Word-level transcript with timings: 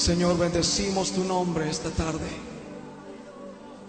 Señor, 0.00 0.38
bendecimos 0.38 1.12
tu 1.12 1.24
nombre 1.24 1.68
esta 1.68 1.90
tarde. 1.90 2.26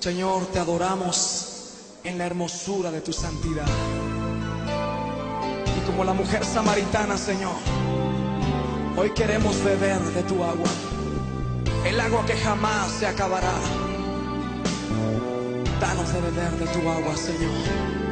Señor, 0.00 0.46
te 0.46 0.58
adoramos 0.58 1.74
en 2.02 2.16
la 2.16 2.24
hermosura 2.24 2.90
de 2.90 3.02
tu 3.02 3.12
santidad. 3.12 3.66
Y 5.76 5.86
como 5.86 6.04
la 6.04 6.14
mujer 6.14 6.46
samaritana, 6.46 7.18
Señor, 7.18 7.52
hoy 8.96 9.10
queremos 9.10 9.62
beber 9.62 10.00
de 10.00 10.22
tu 10.22 10.42
agua. 10.42 10.70
El 11.84 12.00
agua 12.00 12.24
que 12.24 12.36
jamás 12.38 12.90
se 12.92 13.06
acabará. 13.06 13.52
Danos 15.78 16.10
de 16.10 16.20
beber 16.22 16.52
de 16.52 16.66
tu 16.68 16.88
agua, 16.88 17.16
Señor. 17.18 18.07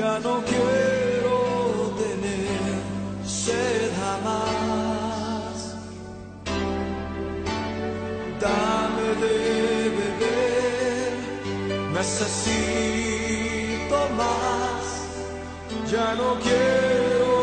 Ya 0.00 0.18
no 0.20 0.34
quiero 0.50 1.38
tener 2.00 2.62
sed 3.22 3.90
jamás. 4.00 5.54
Dame 8.44 9.08
de 9.22 9.38
beber, 9.98 11.12
necesito 11.92 13.98
más. 14.20 14.84
Ya 15.92 16.08
no 16.14 16.28
quiero 16.46 17.34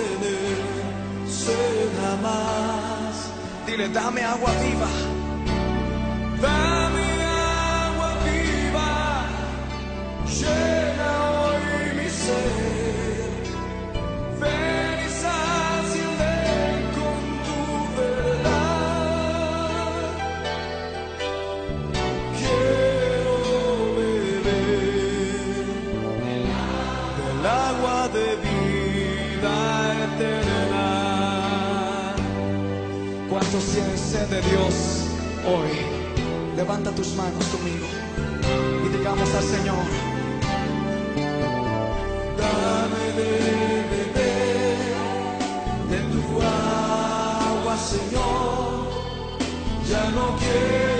tener 0.00 0.58
sed 1.40 1.86
jamás. 2.02 3.14
Dile, 3.64 3.86
dame 3.90 4.22
agua 4.24 4.52
viva. 4.64 4.90
Dame 6.42 6.81
¿Cuántos 33.52 34.30
de 34.30 34.40
Dios 34.48 35.04
hoy? 35.44 36.56
Levanta 36.56 36.90
tus 36.92 37.08
manos 37.16 37.44
conmigo 37.48 37.86
y 38.82 38.96
digamos 38.96 39.28
al 39.34 39.44
Señor, 39.44 39.76
Dame 42.38 43.12
de 43.12 43.30
beber 43.92 44.78
de 45.90 45.98
tu 46.12 46.40
agua, 46.40 47.76
Señor. 47.76 48.88
Ya 49.86 50.10
no 50.12 50.38
quiero 50.38 50.91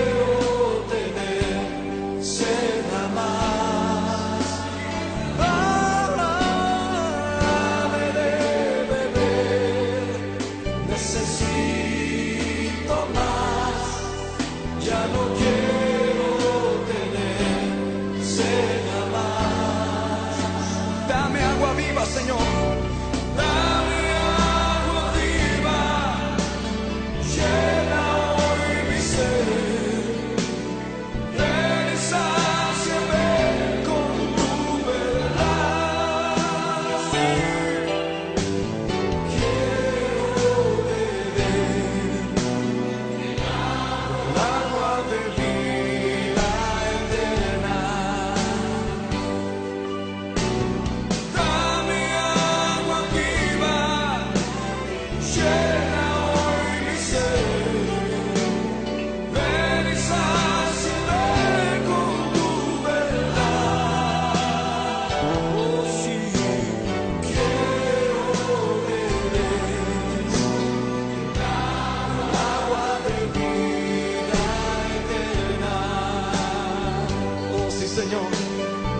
Señor. 77.93 78.25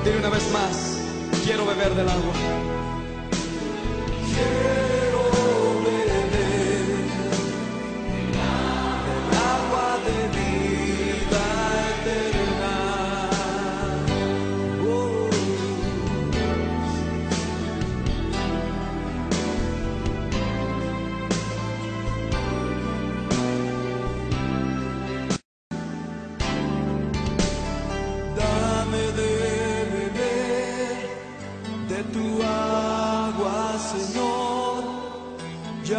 Dile 0.04 0.20
una 0.20 0.30
vez 0.30 0.52
más, 0.52 1.00
quiero 1.44 1.66
beber 1.66 1.96
del 1.96 2.08
agua. 2.08 2.34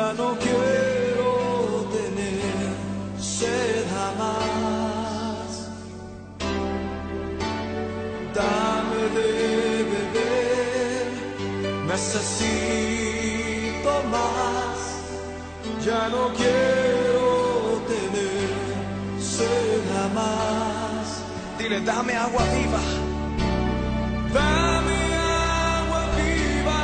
Ya 0.05 0.13
no 0.13 0.37
quiero 0.39 1.31
tener 1.97 2.67
sed 3.19 3.85
jamás. 3.95 5.51
Dame 8.35 9.03
de 9.17 9.33
beber, 9.93 11.07
necesito 11.87 13.93
más. 14.15 14.79
Ya 15.87 16.03
no 16.11 16.23
quiero 16.41 17.29
tener 17.93 18.49
sed 19.19 19.81
jamás. 19.95 21.07
Dile, 21.57 21.79
dame 21.81 22.15
agua 22.15 22.45
viva. 22.55 22.83
Dame 24.35 24.99
agua 25.15 26.03
viva, 26.19 26.83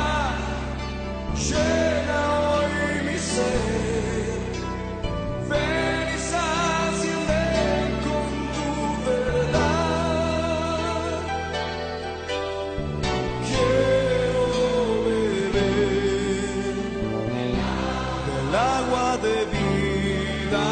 de 19.21 19.45
vida 19.45 20.65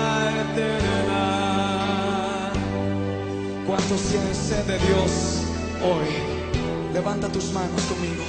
eterna. 0.51 1.23
¿Cuántos 3.67 4.01
tienen 4.01 4.33
de 4.67 4.77
Dios 4.87 5.43
hoy? 5.83 6.09
Levanta 6.93 7.27
tus 7.29 7.51
manos 7.53 7.81
conmigo 7.83 8.23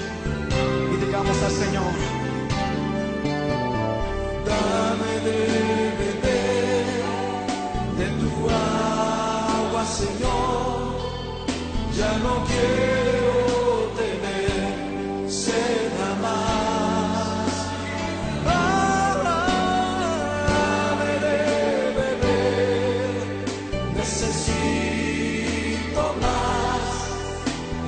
y 0.92 0.96
digamos 1.04 1.42
al 1.42 1.50
Señor, 1.50 1.92
Dame 4.44 5.12
de 5.24 5.38
beber 6.00 6.86
de 7.98 8.06
tu 8.20 8.30
agua, 8.50 9.82
Señor. 9.84 10.78
Ya 11.96 12.10
no 12.18 12.44
quiero 12.44 13.09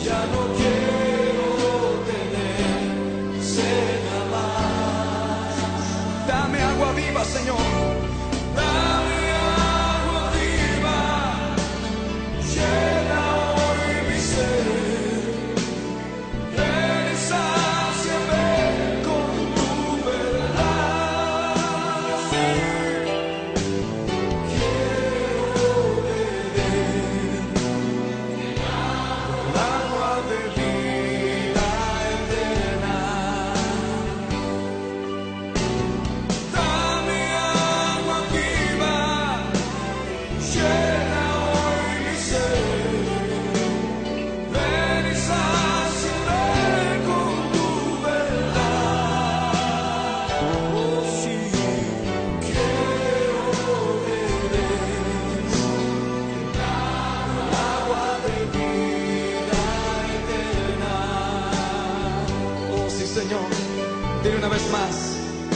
Ya 0.05 0.27
no 0.27 0.53
quiero. 0.57 0.92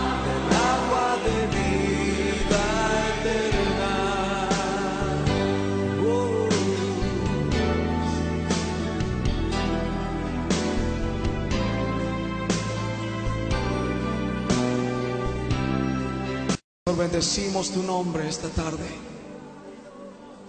el 0.09 0.55
agua 0.55 1.07
de 1.27 1.39
vida 1.57 2.65
eterna. 3.19 3.95
Oh. 6.07 6.47
Señor, 16.85 16.97
bendecimos 16.99 17.71
tu 17.71 17.83
nombre 17.83 18.29
esta 18.29 18.49
tarde. 18.49 18.87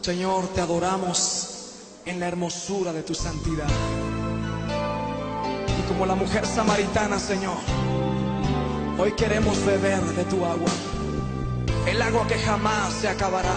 Señor, 0.02 0.48
te 0.50 0.62
adoramos 0.62 1.53
en 2.06 2.20
la 2.20 2.28
hermosura 2.28 2.92
de 2.94 3.04
tu 3.04 3.14
santidad. 3.14 3.68
Y 5.80 5.88
como 5.88 6.06
la 6.06 6.16
mujer 6.16 6.46
samaritana, 6.46 7.20
Señor, 7.20 7.58
hoy 8.98 9.14
queremos 9.14 9.64
beber 9.66 10.02
de 10.02 10.24
tu 10.26 10.44
agua. 10.46 10.72
El 11.88 12.02
agua 12.02 12.28
que 12.28 12.36
jamás 12.36 12.94
se 12.94 13.08
acabará. 13.08 13.56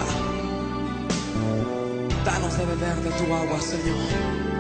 Danos 2.25 2.59
de 2.59 2.67
beber 2.67 2.97
de 2.97 3.11
tu 3.11 3.35
agua, 3.35 3.61
Señor. 3.61 4.56